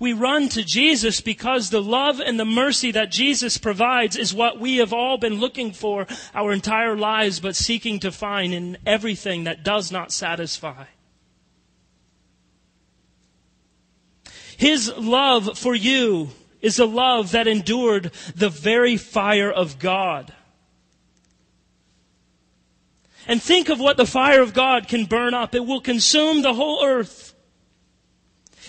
[0.01, 4.61] We run to Jesus because the love and the mercy that Jesus provides is what
[4.61, 9.45] we have all been looking for our entire lives, but seeking to find in everything
[9.45, 10.85] that does not satisfy.
[14.59, 16.31] His love for you
[16.61, 20.33] is a love that endured the very fire of God.
[23.29, 25.55] And think of what the fire of God can burn up.
[25.55, 27.35] It will consume the whole earth.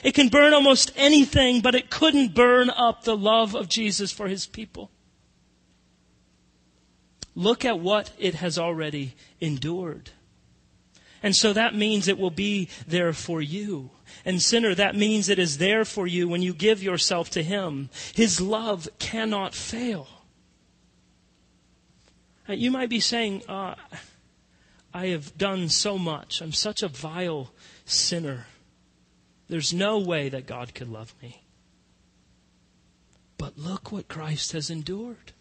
[0.03, 4.27] It can burn almost anything, but it couldn't burn up the love of Jesus for
[4.27, 4.91] his people.
[7.33, 10.11] Look at what it has already endured.
[11.23, 13.89] And so that means it will be there for you.
[14.25, 17.89] And sinner, that means it is there for you when you give yourself to Him.
[18.13, 20.07] His love cannot fail.
[22.47, 23.75] You might be saying, uh,
[24.93, 26.41] I have done so much.
[26.41, 27.51] I'm such a vile
[27.85, 28.47] sinner.
[29.47, 31.43] There's no way that God could love me.
[33.37, 35.33] But look what Christ has endured.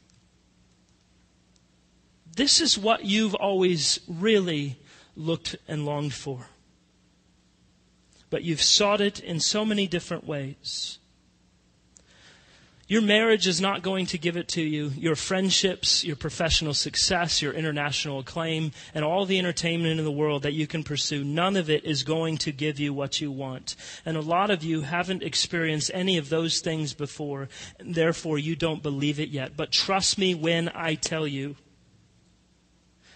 [2.36, 4.78] This is what you've always really
[5.16, 6.46] looked and longed for.
[8.30, 10.98] But you've sought it in so many different ways.
[12.88, 14.92] Your marriage is not going to give it to you.
[14.96, 20.42] Your friendships, your professional success, your international acclaim, and all the entertainment in the world
[20.42, 23.76] that you can pursue, none of it is going to give you what you want.
[24.06, 28.56] And a lot of you haven't experienced any of those things before, and therefore you
[28.56, 29.54] don't believe it yet.
[29.54, 31.56] But trust me when I tell you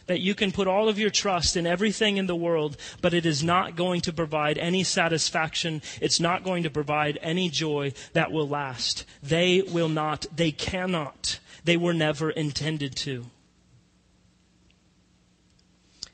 [0.07, 3.26] that you can put all of your trust in everything in the world, but it
[3.26, 5.82] is not going to provide any satisfaction.
[6.00, 9.05] It's not going to provide any joy that will last.
[9.22, 13.26] They will not, they cannot, they were never intended to.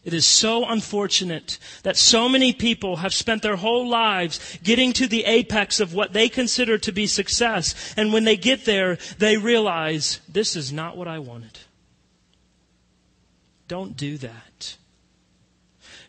[0.05, 5.07] It is so unfortunate that so many people have spent their whole lives getting to
[5.07, 7.93] the apex of what they consider to be success.
[7.95, 11.59] And when they get there, they realize this is not what I wanted.
[13.69, 14.77] Don't do that.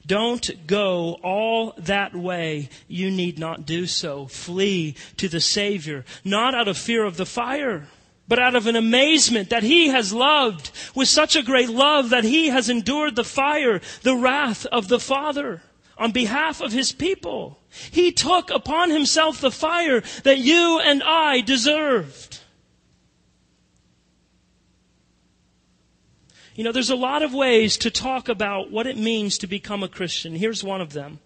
[0.06, 2.70] Don't go all that way.
[2.88, 4.28] You need not do so.
[4.28, 7.88] Flee to the Savior, not out of fear of the fire,
[8.28, 12.24] but out of an amazement that He has loved with such a great love that
[12.24, 15.62] He has endured the fire, the wrath of the Father
[15.98, 17.60] on behalf of His people.
[17.92, 22.29] He took upon Himself the fire that you and I deserved.
[26.60, 29.82] You know, there's a lot of ways to talk about what it means to become
[29.82, 30.36] a Christian.
[30.36, 31.20] Here's one of them.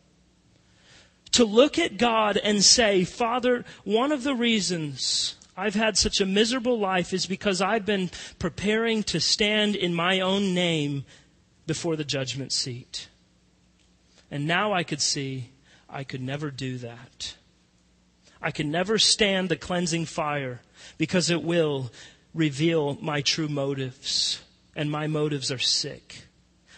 [1.31, 6.27] To look at God and say, Father, one of the reasons I've had such a
[6.27, 11.03] miserable life is because I've been preparing to stand in my own name
[11.65, 13.09] before the judgment seat.
[14.29, 15.49] And now I could see
[15.89, 17.33] I could never do that.
[18.39, 20.61] I can never stand the cleansing fire
[20.99, 21.91] because it will
[22.35, 24.42] reveal my true motives
[24.75, 26.25] and my motives are sick.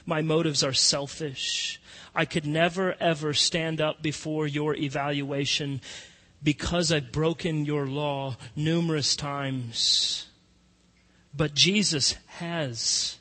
[0.06, 1.82] My motives are selfish.
[2.14, 5.82] I could never ever stand up before your evaluation
[6.44, 10.28] because I've broken your law numerous times.
[11.36, 13.18] But Jesus has.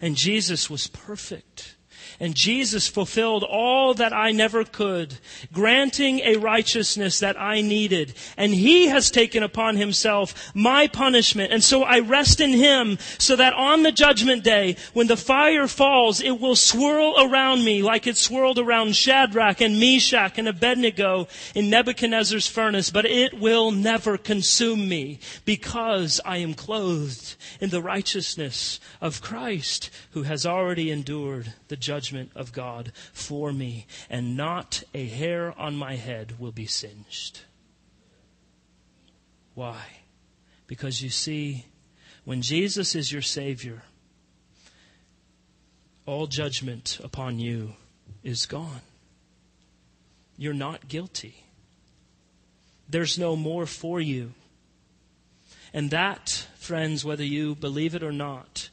[0.00, 1.74] And Jesus was perfect.
[2.20, 5.18] And Jesus fulfilled all that I never could,
[5.52, 8.14] granting a righteousness that I needed.
[8.36, 11.52] And He has taken upon Himself my punishment.
[11.52, 15.68] And so I rest in Him so that on the judgment day, when the fire
[15.68, 21.28] falls, it will swirl around me like it swirled around Shadrach and Meshach and Abednego
[21.54, 22.90] in Nebuchadnezzar's furnace.
[22.90, 29.90] But it will never consume me because I am clothed in the righteousness of Christ
[30.10, 35.54] who has already endured the judgment judgment of God for me, and not a hair
[35.58, 37.40] on my head will be singed.
[39.54, 39.78] Why?
[40.66, 41.66] Because you see,
[42.24, 43.82] when Jesus is your Savior,
[46.06, 47.74] all judgment upon you
[48.22, 48.80] is gone.
[50.38, 51.44] You're not guilty.
[52.88, 54.32] There's no more for you.
[55.74, 58.70] And that, friends, whether you believe it or not,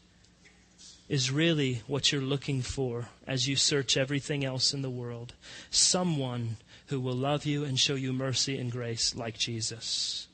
[1.08, 5.34] is really what you're looking for as you search everything else in the world.
[5.70, 10.28] Someone who will love you and show you mercy and grace like Jesus.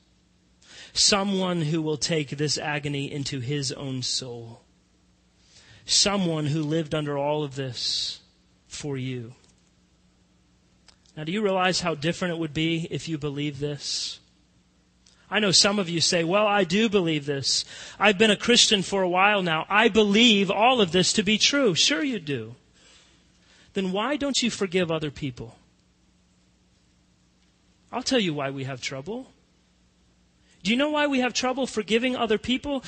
[0.92, 4.62] Someone who will take this agony into his own soul.
[5.84, 8.20] Someone who lived under all of this
[8.66, 9.34] for you.
[11.16, 14.20] Now, do you realize how different it would be if you believe this?
[15.32, 17.64] I know some of you say, well, I do believe this.
[17.98, 19.64] I've been a Christian for a while now.
[19.70, 21.74] I believe all of this to be true.
[21.74, 22.54] Sure you do.
[23.72, 25.56] Then why don't you forgive other people?
[27.90, 29.28] I'll tell you why we have trouble.
[30.62, 32.84] Do you know why we have trouble forgiving other people?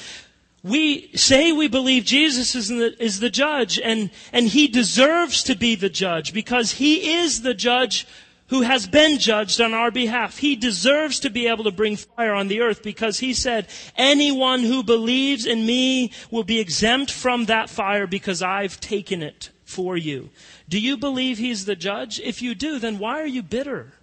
[0.63, 5.55] We say we believe Jesus is the, is the judge and, and he deserves to
[5.55, 8.07] be the judge because he is the judge
[8.49, 10.39] who has been judged on our behalf.
[10.39, 14.63] He deserves to be able to bring fire on the earth because he said, anyone
[14.63, 19.97] who believes in me will be exempt from that fire because I've taken it for
[19.97, 20.31] you.
[20.69, 22.21] Do you believe he's the judge?
[22.21, 23.95] If you do, then why are you bitter?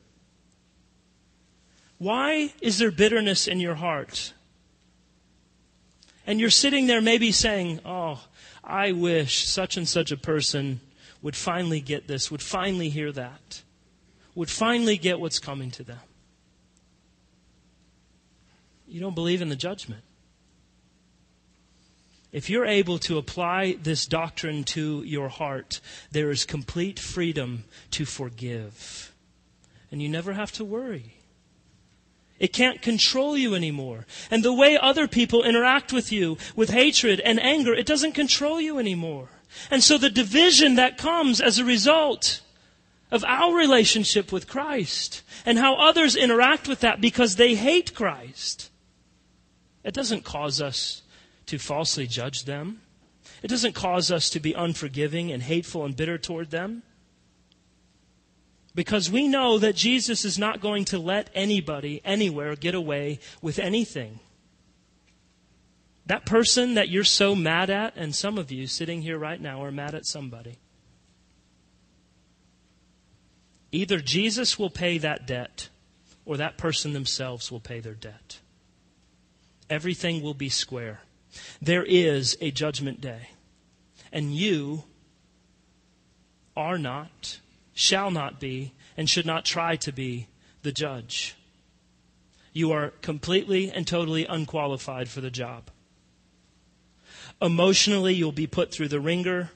[1.99, 4.33] Why is there bitterness in your heart?
[6.25, 8.23] And you're sitting there maybe saying, Oh,
[8.63, 10.81] I wish such and such a person
[11.21, 13.61] would finally get this, would finally hear that
[14.35, 15.99] would finally get what's coming to them.
[18.87, 20.03] You don't believe in the judgment.
[22.31, 28.05] If you're able to apply this doctrine to your heart, there is complete freedom to
[28.05, 29.13] forgive.
[29.91, 31.17] And you never have to worry.
[32.39, 34.07] It can't control you anymore.
[34.31, 38.59] And the way other people interact with you with hatred and anger, it doesn't control
[38.59, 39.29] you anymore.
[39.69, 42.41] And so the division that comes as a result
[43.11, 48.71] of our relationship with Christ and how others interact with that because they hate Christ.
[49.83, 51.01] It doesn't cause us
[51.47, 52.81] to falsely judge them.
[53.43, 56.83] It doesn't cause us to be unforgiving and hateful and bitter toward them.
[58.73, 63.59] Because we know that Jesus is not going to let anybody, anywhere, get away with
[63.59, 64.19] anything.
[66.05, 69.63] That person that you're so mad at, and some of you sitting here right now
[69.63, 70.57] are mad at somebody.
[73.71, 75.69] Either Jesus will pay that debt
[76.25, 78.39] or that person themselves will pay their debt.
[79.69, 81.01] Everything will be square.
[81.61, 83.29] There is a judgment day.
[84.11, 84.83] And you
[86.57, 87.39] are not,
[87.73, 90.27] shall not be, and should not try to be
[90.63, 91.35] the judge.
[92.53, 95.71] You are completely and totally unqualified for the job.
[97.41, 99.51] Emotionally, you'll be put through the wringer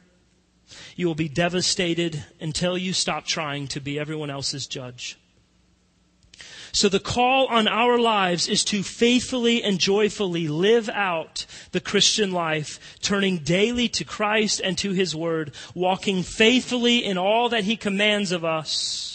[0.95, 5.18] you will be devastated until you stop trying to be everyone else's judge.
[6.72, 12.32] So the call on our lives is to faithfully and joyfully live out the Christian
[12.32, 17.78] life, turning daily to Christ and to His Word, walking faithfully in all that He
[17.78, 19.14] commands of us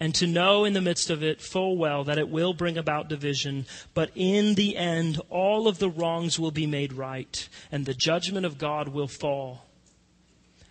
[0.00, 3.08] and to know in the midst of it full well that it will bring about
[3.08, 7.94] division, but in the end, all of the wrongs will be made right, and the
[7.94, 9.66] judgment of God will fall,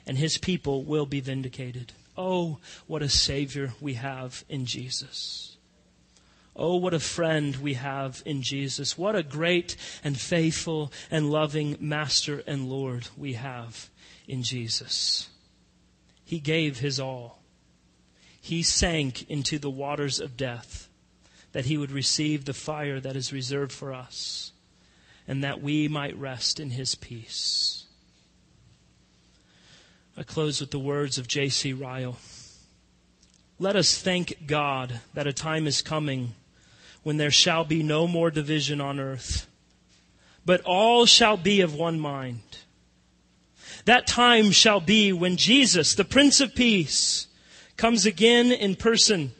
[0.05, 1.93] and his people will be vindicated.
[2.17, 5.57] Oh, what a Savior we have in Jesus.
[6.55, 8.95] Oh, what a friend we have in Jesus.
[8.97, 13.89] What a great and faithful and loving Master and Lord we have
[14.27, 15.29] in Jesus.
[16.23, 17.42] He gave his all
[18.43, 20.89] he sank into the waters of death
[21.53, 24.51] that he would receive the fire that is reserved for us
[25.25, 27.85] and that we might rest in his peace.
[30.17, 31.71] I close with the words of J.C.
[31.71, 32.17] Ryle.
[33.59, 36.33] Let us thank God that a time is coming
[37.01, 39.47] when there shall be no more division on earth,
[40.45, 42.41] but all shall be of one mind.
[43.85, 47.27] That time shall be when Jesus, the Prince of Peace,
[47.77, 49.31] comes again in person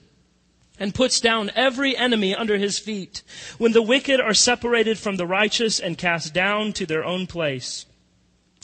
[0.80, 3.22] and puts down every enemy under his feet,
[3.58, 7.86] when the wicked are separated from the righteous and cast down to their own place,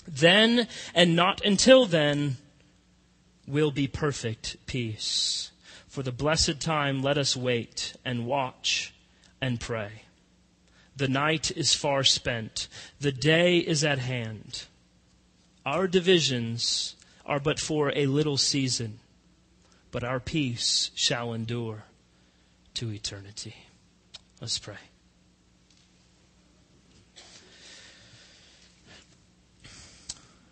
[0.07, 2.37] then and not until then
[3.47, 5.51] will be perfect peace.
[5.87, 8.93] For the blessed time, let us wait and watch
[9.41, 10.03] and pray.
[10.95, 12.67] The night is far spent.
[12.99, 14.65] The day is at hand.
[15.65, 16.95] Our divisions
[17.25, 18.99] are but for a little season
[19.91, 21.83] but our peace shall endure
[22.75, 23.55] to eternity.
[24.39, 24.77] Let's pray.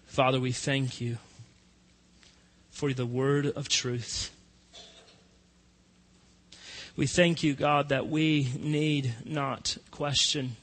[0.06, 1.20] Father, we thank you
[2.72, 4.32] for the word of truth.
[6.96, 10.56] We thank you, God, that we need not question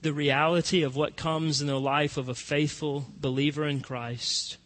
[0.00, 4.56] the reality of what comes in the life of a faithful believer in Christ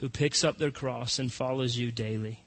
[0.00, 2.40] who picks up their cross and follows you daily.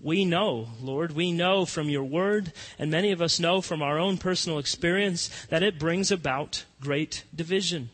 [0.00, 3.98] We know, Lord, we know from your word, and many of us know from our
[3.98, 7.90] own personal experience, that it brings about great division.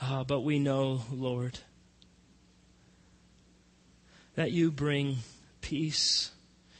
[0.00, 1.58] Ah, but we know, Lord,
[4.36, 5.18] that you bring
[5.60, 6.30] peace.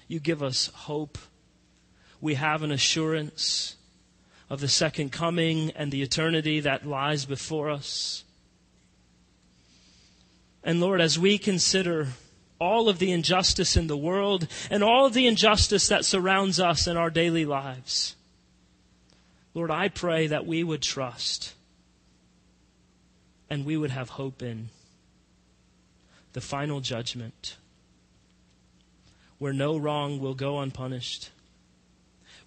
[0.07, 1.19] You give us hope.
[2.21, 3.75] We have an assurance
[4.49, 8.23] of the second coming and the eternity that lies before us.
[10.67, 12.09] And Lord, as we consider
[12.59, 16.89] all of the injustice in the world and all of the injustice that surrounds us
[16.89, 18.17] in our daily lives,
[19.55, 21.55] Lord, I pray that we would trust
[23.49, 24.71] and we would have hope in
[26.33, 27.57] the final judgment,
[29.39, 31.31] where no wrong will go unpunished,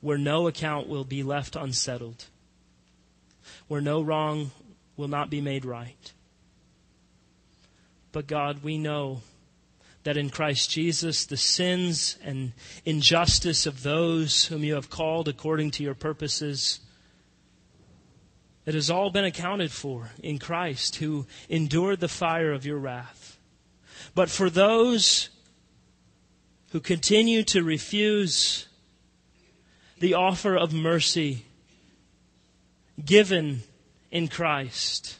[0.02, 2.26] where no account will be left unsettled,
[3.70, 4.52] where no wrong
[4.98, 6.12] will not be made right.
[8.12, 9.22] But God, we know
[10.04, 12.54] that in Christ Jesus, the sins and
[12.86, 16.80] injustice of those whom you have called according to your purposes,
[18.66, 23.38] it has all been accounted for in Christ, who endured the fire of your wrath.
[24.16, 25.30] But for those
[26.72, 28.68] who continue to refuse
[30.00, 31.46] the offer of mercy
[33.04, 33.62] given
[34.12, 35.19] in Christ,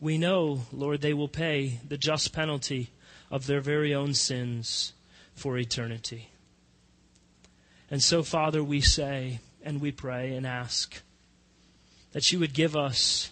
[0.00, 2.90] we know, Lord, they will pay the just penalty
[3.30, 4.94] of their very own sins
[5.34, 6.30] for eternity.
[7.90, 11.02] And so, Father, we say and we pray and ask
[12.12, 13.30] that you would give us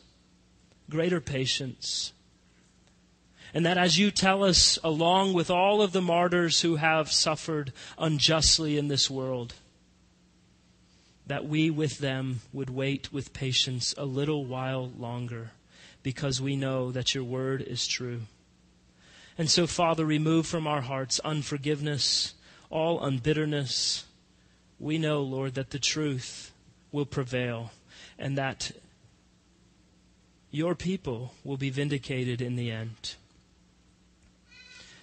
[0.90, 2.12] greater patience.
[3.54, 7.72] And that as you tell us, along with all of the martyrs who have suffered
[7.96, 9.54] unjustly in this world,
[11.26, 15.52] that we with them would wait with patience a little while longer
[16.08, 18.22] because we know that your word is true.
[19.36, 22.32] And so, Father, remove from our hearts unforgiveness,
[22.70, 24.06] all unbitterness.
[24.80, 26.50] We know, Lord, that the truth
[26.92, 27.72] will prevail
[28.18, 28.70] and that
[30.50, 33.16] your people will be vindicated in the end.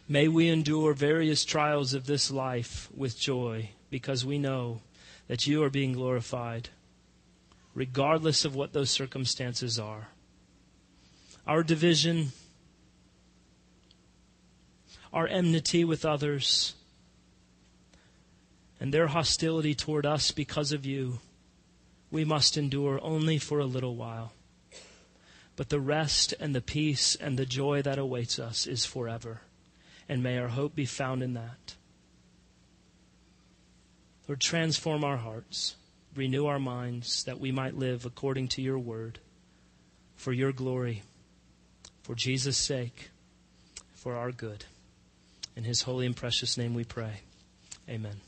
[0.10, 4.82] May we endure various trials of this life with joy because we know
[5.28, 6.70] that you are being glorified,
[7.76, 10.08] regardless of what those circumstances are.
[11.48, 12.32] Our division,
[15.14, 16.74] our enmity with others,
[18.80, 21.20] and their hostility toward us because of you,
[22.12, 24.34] we must endure only for a little while.
[25.56, 29.42] But the rest and the peace and the joy that awaits us is forever.
[30.10, 31.76] And may our hope be found in that.
[34.28, 35.76] Lord, transform our hearts,
[36.16, 39.20] renew our minds, that we might live according to your word,
[40.16, 41.04] for your glory,
[42.06, 43.10] for Jesus' sake,
[43.96, 44.66] for our good.
[45.56, 47.22] In his holy and precious name we pray.
[47.90, 48.22] Amen.